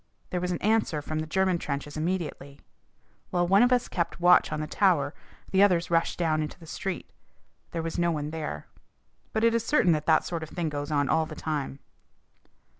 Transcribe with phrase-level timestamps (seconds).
[0.31, 2.59] There was an answer from the German trenches immediately.
[3.29, 5.13] While one of us kept watch on the tower
[5.51, 7.11] the others rushed down into the street.
[7.69, 8.65] There was no one there.
[9.31, 11.77] But it is certain that that sort of thing goes on all the time."